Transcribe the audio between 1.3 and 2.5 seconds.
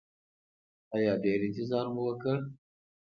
انتظار مو وکړ؟